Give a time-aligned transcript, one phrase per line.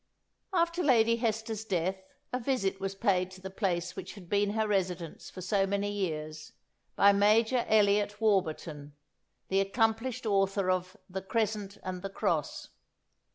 [0.53, 2.01] "After Lady Hester's death,
[2.33, 5.91] a visit was paid to the place which had been her residence for so many
[5.91, 6.53] years,
[6.95, 8.95] by Major Eliot Warburton,
[9.49, 12.69] the accomplished author of "The Crescent and the Cross."